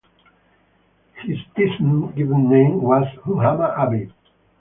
His 1.21 1.37
ism 1.55 2.11
(given 2.15 2.49
name) 2.49 2.81
was 2.81 3.05
Muhammad 3.23 3.69
Abid. 3.77 4.11